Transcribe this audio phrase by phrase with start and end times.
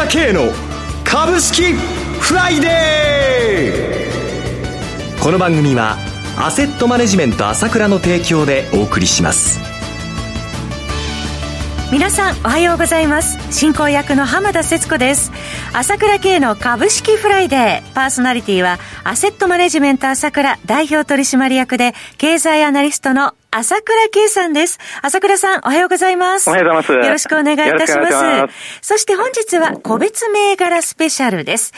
[0.00, 0.50] 倉慶の
[1.04, 5.22] 株式フライデー。
[5.22, 5.98] この番組は
[6.38, 9.60] アセットマネジメント朝倉の提供でお送りします。
[11.92, 13.36] 皆さんおはようございます。
[13.52, 15.32] 進行役の浜田節子です。
[15.74, 17.92] 朝倉慶の株式フライデー。
[17.92, 24.78] パーソナリティはアセットマネジメント朝倉代表取締役で経済アナリストの朝倉慶さんです。
[25.02, 26.48] 朝倉さん、おはようございます。
[26.48, 27.06] おはようございます。
[27.06, 28.12] よろしくお願いいたします。
[28.12, 31.74] ますそして本日は個別銘柄スペシャルです。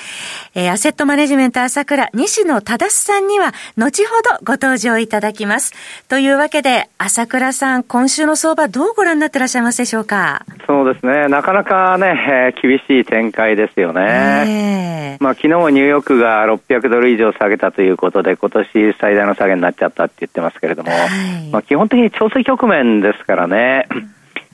[0.55, 5.73] えー、アセットマネジメント朝倉西野忠さんには後ほどご登場いただきます。
[6.11, 10.45] というわけで、朝倉さん、今週の相場どうご覧になってらっしゃいますでしょうか？
[10.67, 11.29] そうですね。
[11.29, 15.17] なかなかね、えー、厳しい展開ですよね。
[15.21, 23.87] まあ昨日ニューヨークが600ドル以上下げたということで、今年最大の下げになっちゃったって言ってますけれども、はいまあ基本的に調整局面ですからね。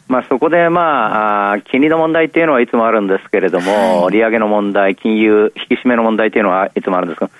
[0.08, 7.30] まあ、そこで、まあ、金利の問題っていうのはいつもあるんですけれども、はい、利上げの問題、金融引き締めの問題っていうのはいつもあるんですけど、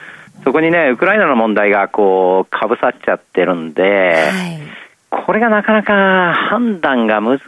[0.44, 4.60] そこにね、ウクライナの問題がこう、かぶさっちゃってるんで、はい、
[5.10, 7.38] これがなかなか判断が難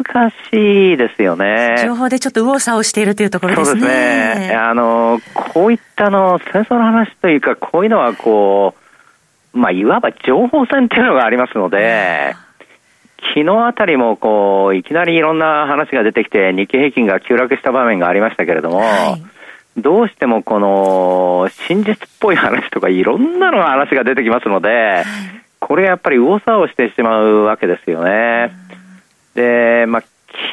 [0.50, 1.76] しいですよね。
[1.82, 3.80] 情報でちょっと右往左往しているというところですね。
[3.80, 4.54] そうですね。
[4.54, 8.89] あの、こういったの、戦争の話というか、こういうのはこう、
[9.52, 12.34] まあ、いわば情報戦っていうのがありますので、
[13.34, 19.18] 昨日あたりもこういきなりいろんな話が出てきて日経平均が急落した場面がありましたけれども、は
[19.76, 25.04] い、どうしてもこの真実っぽい話とかいろんなの話が出てきますので、はい、
[25.58, 28.52] これやっぱり右往左往してしまうわけですよね。
[29.34, 30.02] で、まあ、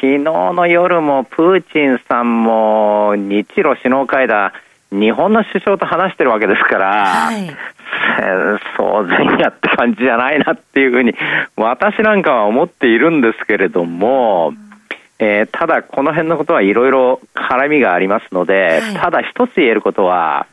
[0.00, 4.52] 日の夜もプーチンさんも日露首脳会談、
[4.90, 7.50] 日本の首相と話してるわけですから、はい、
[8.76, 11.14] 争前夜って感じじゃないなっていうふうに、
[11.56, 14.52] 私なんかは思っているんですけれども、
[15.18, 20.46] えー、ただこの辺のことはいろいろ絡みがありますので、はい、ただ一つ言えることは、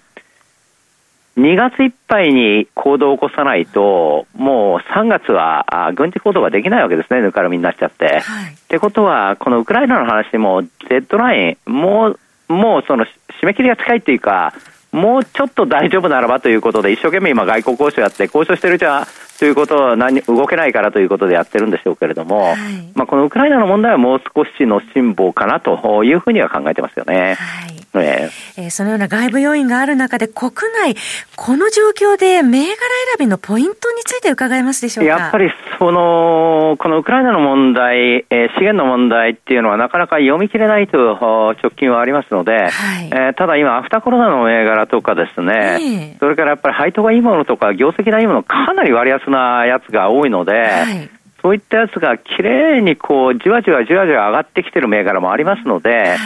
[1.38, 8.20] 2月いっぱいに行動を起こさないと、もう3月は軍事行動ができないわけですね、ぬかるみになっちゃって。
[8.20, 12.16] はい、ってことは、このウクライナの話も、デッドライン、も
[12.48, 13.06] う、もうその
[13.42, 14.54] 締め切りが近いっていうか、
[14.96, 19.06] もうちょっと大丈夫ならばということで、一生懸命今、外交交渉やって、交渉してるじゃ
[19.38, 22.56] ということは何動けないからということでやってるんでしょうけれども、はい、
[22.96, 27.36] まあ、このウクライナの問題はもう少しの辛抱かなというふうには考えてますよね。
[27.36, 30.52] はいえー、そのような外部要因がある中で、国
[30.84, 30.96] 内、
[31.36, 32.78] この状況で銘柄選
[33.20, 35.10] びのポイントについて伺えますでしょうか？
[35.10, 42.70] やっぱりその、このウクライナの問題、えー、資源の問題っていうのはなかなか読み切れないと直近はありますので、はい、
[43.08, 45.78] えー、ただ今、アフターコロナの銘柄とかですね、
[46.14, 51.10] えー、それからやっぱり配当がいいものとか、業績がいいもの、かなり割安なやつが多いので、はい。
[51.42, 56.18] そういったやつがきれいにこう、じわじわじわじわ上がってきてる銘柄もありますので、はい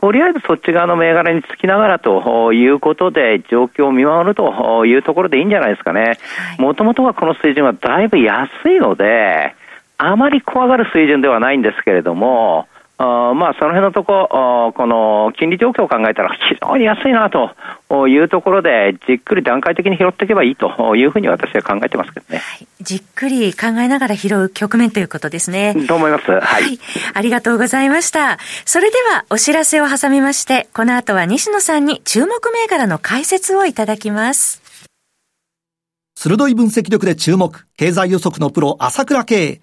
[0.00, 6.18] とりあえずそっち側の銘柄につきながらということで、状況を見守るというところでいいんじゃないですかね。
[6.58, 9.54] もともとはこの水準はだいぶ安いので、
[9.98, 12.66] あまり怖がる水準ではないんですけれども、
[13.02, 22.40] あまあ、その辺のとこ、この金利状況を考えたら非常に安いなというところで、じっくり段階的に拾っていけばいいというふうに私は考えてますけどね。
[22.40, 25.74] はい、じっくり考えながら拾う局面ということですね。
[25.88, 26.30] と思います。
[26.30, 26.40] はい。
[26.42, 26.78] はい、
[27.14, 28.36] ありがとうございました。
[28.66, 34.60] それではお知らせを挟みまして、この後は西野さんに注目銘柄の解説をいただきます。
[36.16, 39.62] 鋭い分析力で注目、経済予測のプロ、朝倉慶。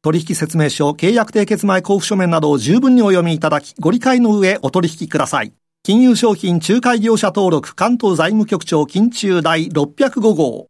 [0.00, 5.52] 取引説明書、契約締結前交付書面などを十分にお読みいただき、ご理解の上お取引ください。
[5.82, 10.68] 金融商品仲介業者登録関東財務局長金中第605号。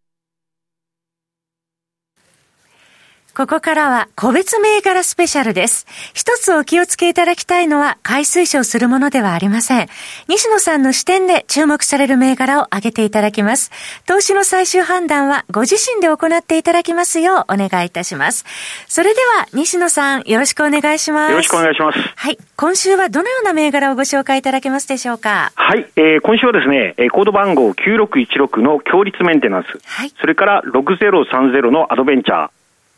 [3.38, 5.86] ここからは個別銘柄スペシャルです。
[6.12, 9.86] 一つお気をつけいただきたいのは、買い推奨するものではありません。
[10.26, 13.70] 西野さんの視点で注目される銘柄を挙げていただきます。
[14.08, 18.44] 投資の最終判断はご自身で行っていただきますようお願いいたします。
[18.88, 21.30] それでは、西野さん、よろしくお願いします。
[21.30, 21.98] よろしくお願いします。
[22.16, 22.38] はい。
[22.56, 25.52] 今週はどのような銘柄をご紹介いただけますでしょうか？
[25.54, 25.86] はい。
[25.94, 29.78] えー、今週はですね、コード番号9616の強立メンテナンス。
[29.84, 30.12] はい。
[30.20, 32.48] それから6030のアドベンチャー。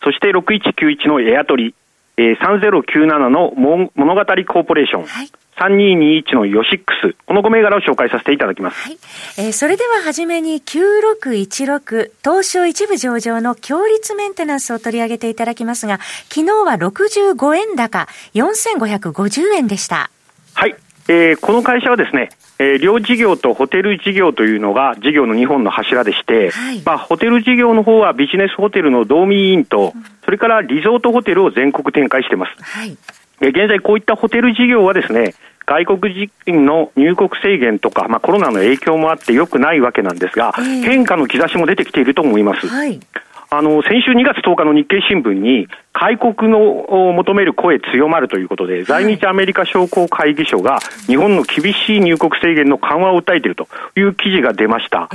[0.03, 1.75] そして6191のエアトリ、
[2.17, 5.31] えー、3097の物語コーポレーション、はい、
[5.61, 8.81] 3221のヨシックス、この5銘柄を紹介させていただきます。
[8.81, 8.99] はい。
[9.37, 15.99] えー、それでははじめに9616、東証一部上場の強立メンテナンスを取り上げていただきますが、
[16.31, 20.11] 昨日は65円高、4550円でした。
[20.55, 20.77] はい。
[21.09, 29.95] えー、この会社はですね、えー、寮事業とホテル事業というのが事業の2本の柱でして、はい、まあ、ホテル事業の方はビジネスホテルのドーミーインと、
[30.25, 32.63] それからリゾートホテルを全国展開しています。
[32.63, 32.97] はい、
[33.41, 35.35] 現在こういったホテル事業はですね、
[35.67, 42.67] 外国人の入国制限とか、まあ、コロナの影響もあってよくないわけなんですが、えー、変化の兆しも出てきていると思います。
[42.67, 42.99] はい。
[43.53, 53.67] あの、先週2月10日の日経新聞に、開国のを求める声強まるということで、在日アメリカ商工会議所が日本の厳しい入国制限の緩和を訴えていると
[53.97, 55.09] いう記事が出ました。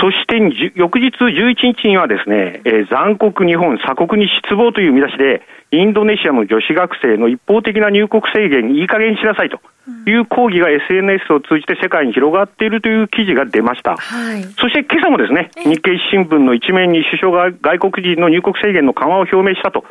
[0.00, 0.38] そして
[0.74, 9.60] 翌日11日にはですね、えー、残酷日本、鎖国に失望という見出しで、インドネシアの女子学生の一方的な入国制限にいい加減にしなさいと
[10.06, 13.96] いう抗議が SNS を通じて世界に広がっているという記事が出ました。
[13.96, 19.84] はい、そして今朝もですね、日経新聞の一面に首相が外国人の入国制限の緩和を表明したと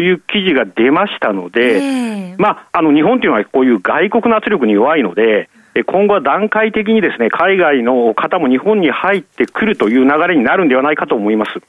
[0.00, 5.48] いう記事が出ましたので、まあ、あの日本というのはこういう外国の圧力に弱いので、
[5.86, 11.60] 今後は段階的にですね、海外の方も日本に入ってくるという流れになるんではないかと思います。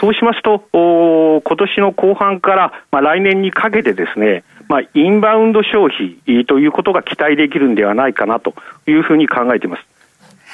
[0.00, 8.54] そうしますと、今年の後半から、まあ、来年にかけてですね、まあ、インバウンド消費ということが期待できるんではないかなと
[8.86, 9.89] いうふうに考えています。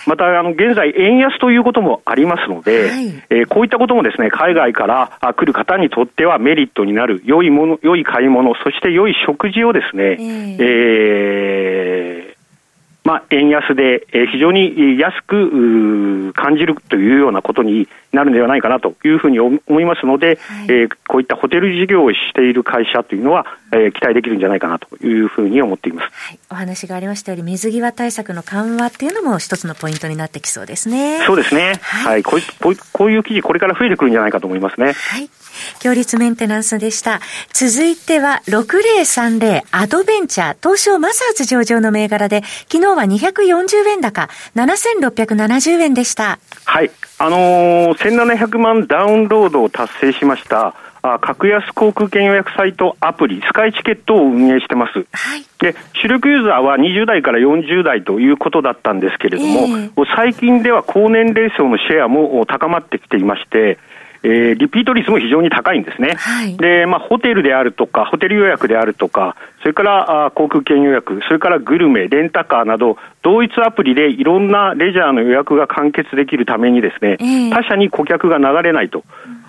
[0.06, 12.36] また、あの、現在、円安ということもありますので、はい、えー、こういったこともですね、海外から来る方にとってはメリットになる、良いもの、良い買い物、そして良い食事をですね、えー、えー
[13.06, 31.20] まあ、円安で非常に安く感じるというようなことになるのではないかなというふうに思いますので、はい、えー、こういったホテル事業をしている会社というのは、えー、期待できるんじゃないかなというふうに思っています、はい、お話がありましたように水際対策の緩和っていうのも一つのポイントになってきそうですね。
[31.26, 31.79] そうですね。
[31.81, 34.93] はい、はい、こういうこういう記事これから増えてくるんじゃないかと思いますね。
[34.93, 35.31] はい。
[35.79, 37.20] 強立メンテナンスでした。
[37.53, 46.38] 続いては、6030アドベンチャー、東証マザーズ上場の銘柄で、昨日は240円高、7670円でした。
[46.64, 46.90] はい。
[47.19, 50.75] あのー、1700万ダウンロードを達成しました。
[51.02, 55.06] あ格安航空券予約サイトアプリ、スカイチケットを運営してます。
[55.12, 63.78] はい、で、主力ユーザーは20代から40代ということだったんですけれども、えー、最近では高年齢層のシェアも高まってきていまして、
[64.23, 66.15] えー、リピート率も非常に高いんですね。
[66.17, 79.05] はい、で、まあ、ホテルであるとか、ホテル予約であるとか、それからあ航空券予約、それからグルメ、レンタカーなど、同一アプリでいろんなレジャーの予約が完結できるためにですね、えー、他社に顧客が流れないと。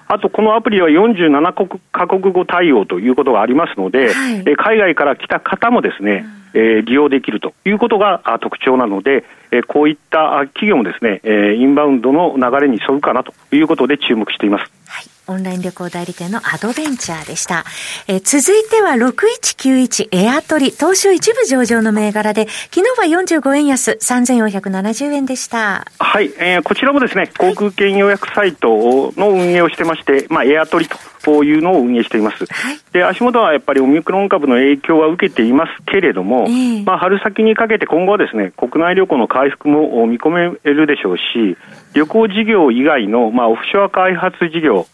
[0.10, 14.71] あと、このアプリは47カ国語対応ということがありますので、はい、え海外から来た方もですね、えー、利用できるということが特徴なので、えこういった企業もですね、えインバウンドの流れに沿うかなということで注目しています。
[14.88, 15.05] はい。
[15.29, 17.65] オンライン旅行代理店のアドベンチャーでした。
[18.07, 25.85] え続いては6191エアトリ、東証一部上場の銘柄で、昨日は45円安、3470円でした。
[25.99, 30.97] はい、えー、こちらもですね、航空券予約サイトの運営をしてまして、まあ、エアトリと
[31.27, 32.45] こういうのを運営しています。
[32.45, 40.30] はい、で、足元はやっぱりオミクロン株の影響は受けていますけれども、えー、まあ、春先にかけて今後はですね、国内旅行の回復も見込
[40.63, 41.57] めるでしょうし、
[41.94, 44.87] 旅行事業以外の、まあ、オフショア開発事業、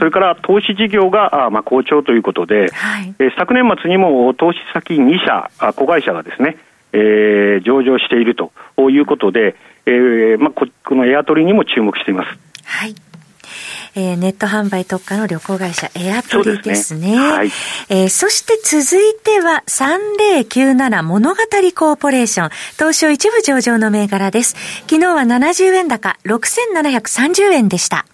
[0.00, 6.56] それから投資事業がまあ好調ということで、はい、え昨年末にも投資先2社、子会社がですね、
[6.94, 8.50] えー、上場していると
[8.90, 12.38] いうことで、えーまあ、ここのエアトリにも注目しています。
[12.64, 13.05] はい
[13.98, 17.00] えー、ネット販売特化の旅行会社エアトリですね。
[17.00, 17.46] すねはい、
[17.88, 21.36] えー、そして続いては3097物語
[21.74, 24.54] コーポレーション東証一部上場の銘柄です。
[24.82, 28.04] 昨日は70円高6730円でした。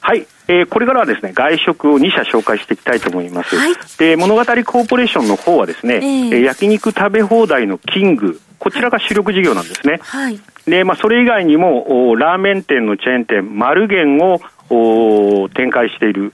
[0.00, 0.26] はい。
[0.48, 3.56] えー、これからはですね、外食を2社紹介していきたいと思います。
[3.56, 10.00] はい、で、物語コーポレーションの方はですね、えー、焼肉食べ放題のキング、こちらが主力事業なんですね。
[10.02, 10.40] はい。
[10.66, 16.32] で、まあ、それ以外にも、おラーメン店のチェーン店、マルゲンをお展開している、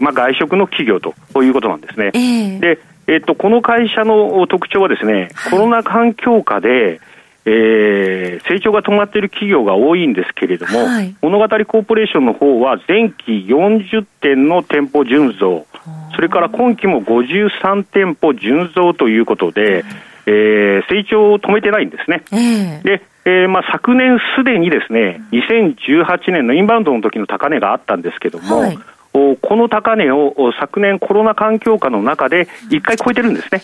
[0.00, 2.10] まあ、外食の企業ということなんですね。
[2.14, 7.00] えー、で、えっと、この会社の特徴はですね、はい、コロナ環境下で、
[7.46, 15.66] えー、成長が止まっている企業が多いんですけれども、はい、物語コーポレーションの方は前期40店の店舗純増、
[16.14, 19.84] それから今期も53店舗純増ということで、
[20.26, 22.22] えー、成長を止めてないんですね。
[22.32, 28.78] えー、で、えーまあ、昨年すでにですね、2018年のインバウンドの時の高値があったんですけども、はい
[29.14, 33.62] この高値を昨年コロナ環境下の中で1回超えてるんですね。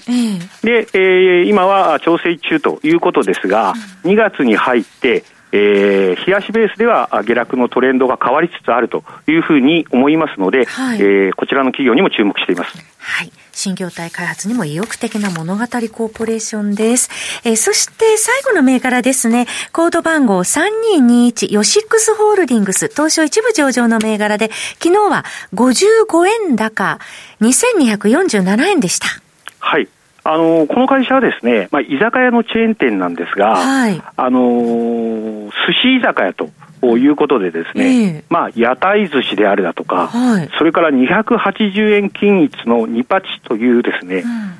[0.63, 3.75] で、えー、今は調整中ということですが、
[4.05, 12.90] 2月に入って、えー、冷やしベースでは下落のトレンドが変わりつつあるというふうに思いますので、はい、えー、こちらの企業にも注目しています。
[13.01, 13.33] はい。
[13.53, 17.09] 新業態開発にも意欲的な物語コーポレーションです。
[17.45, 19.47] えー、そして最後の銘柄ですね。
[19.73, 24.51] コード番号3221ヨシックスホールディングス東証一部上場の銘柄で、
[24.83, 26.99] 昨日は55円高
[27.41, 29.07] 2247円でした。
[29.59, 29.89] はい。
[30.23, 36.51] あのこの会社はですね、まあ、居酒屋のチェーン店なんですが、はい、あの寿司居酒屋と
[36.99, 44.17] いうことでですね、えー、まあ、屋台寿司であるだとか、はい、それから280円均一のニパチというですね、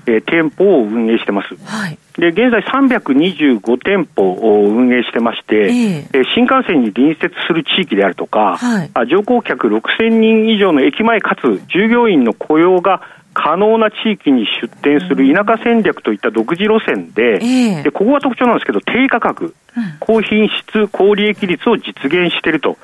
[0.07, 1.57] うん、えー、店舗を運営してます。
[1.65, 19.55] はい、で、現在325店舗を運営してまして、えー、新幹線に隣接する地域であるとか、はい、乗降客6000人以上の駅前かつ従業員の雇用が可能な地域に出店する田舎戦略といった独自路線で、えー、でここが特徴なんですけど、低価格、
[20.01, 22.77] 高品質、高利益率を実現していると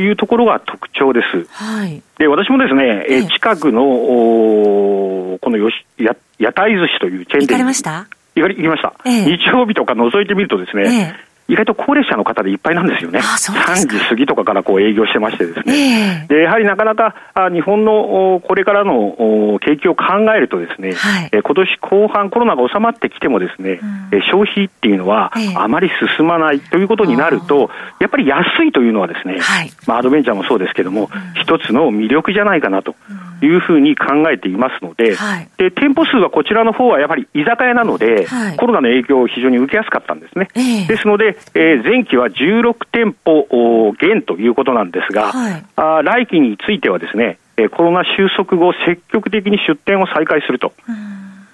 [0.00, 1.46] いうところが特徴です。
[1.52, 8.08] はい、で私もですね、えー、近くのこのよしや屋台寿司というチェーン店行かれました？
[8.34, 13.20] 行きました、えー、日曜日とか覗いてみるとですね、えー意外と高齢者の方でいっぱいなんですよね。
[13.20, 16.24] 3時過ぎとかからこう営業してましてですね。
[16.24, 23.80] えー、でやはりなかなかあ日本のこれからの景気を考えるとですね、はい、え今年後半コロナが収まってきてもですね、
[24.12, 27.70] うん、消費っていうのはあまり進まないということになると、
[28.00, 32.96] やっぱり安いというのはですね、はい、まあアドベンチャーもそうですけども、うん、一つの魅力じゃないかなと。
[33.44, 40.48] いうふうに考えていますのではい、で店舗数はこちらの方はやはり居酒屋なので、はい、コロナの影響を非常に受けやすかったんですね。
[40.54, 50.72] えー、ですので、えー、前期は16店舗減ということなんですが、はい、あ来期についてはですね、えー、コロナ収束後、積極的に出店を再開すると。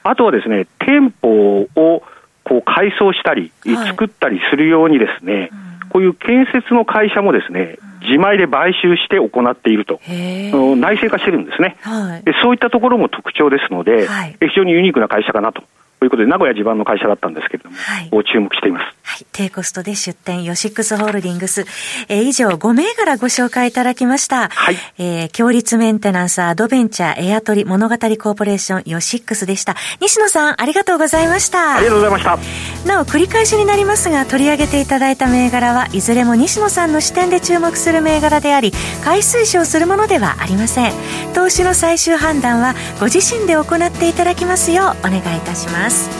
[0.03, 2.03] あとはですね、店舗を
[2.45, 3.53] こう改装したり、
[3.87, 5.51] 作ったりするようにですね、
[5.91, 10.01] こういう建設の会社もですね、自前で買収して行っていると、
[10.77, 15.63] 内製化してるんですね、はい、でそういったところも特徴ですので、はい、非常にユニークな会社かなと。
[16.01, 18.97] ということで、名古屋地盤の会社だったんですけれども、はい、注目しています。
[19.11, 19.27] はい。
[19.33, 21.67] 低コストで出店、ヨシックスホールディングス。
[22.09, 24.49] えー、以上、5銘柄ご紹介いただきました。
[24.51, 24.77] はい。
[24.99, 29.75] えー、強立メンテナンス、アドベンチャー、エアトリ、物語コーポレーション、ヨシックスでした。
[30.01, 31.75] 西野さん、ありがとうございました。
[31.75, 32.39] ありがとうございました。
[32.87, 40.93] なお、繰り返しになりますが、取り上げていただいた銘柄は、いずれも西野さんの視点で注目する銘柄であり、買い推奨するものではありません。
[41.35, 46.20] 投資の最終判断は、ご自身で行っていただきますよう、お願いいたします。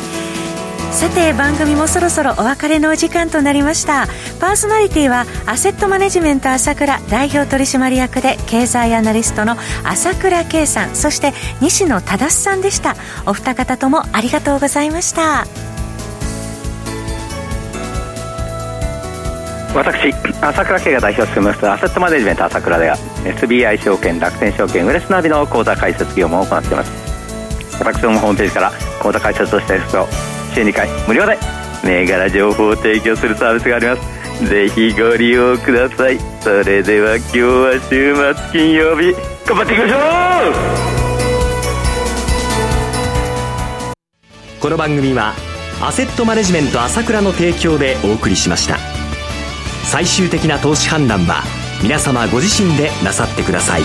[0.93, 4.07] さて番組もそろそろお別れのお時間となりました。
[4.39, 11.33] パーソナリティはアセットマネジメント朝倉代表取締役で経済アナリストの朝倉圭さんそして
[11.63, 12.97] 西野忠さんでした。
[13.25, 15.47] お二方ともありがとうございました。
[19.75, 26.91] 私朝倉慶が代表を務めますアセットマネジメント朝倉では SBI 証券楽天証券ウレスナビの口座開設業務を行っています。
[27.79, 30.07] 私どもホームページから口座開設をしていると
[30.55, 31.39] 週2回無料で
[31.85, 34.49] 銘柄情報を提供するサービスがあります。
[34.49, 36.19] ぜひご利用ください。
[36.41, 39.13] それでは今日は週末金曜日
[39.47, 39.99] 頑張っていきましょう！
[44.61, 45.35] この番組は
[45.83, 48.79] アセットマネジメント朝倉の提供でお送りしました。
[49.85, 51.43] 最終的な投資判断は
[51.83, 53.83] 皆様ご自身でなさってください。